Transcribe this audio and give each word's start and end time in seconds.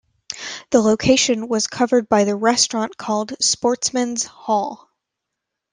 The 0.71 0.81
location 0.81 1.47
was 1.47 1.67
covered 1.67 2.09
by 2.09 2.23
the 2.23 2.35
restaurant 2.35 2.97
called 2.97 3.33
"Sportsman's 3.39 4.23
Hall". 4.23 4.89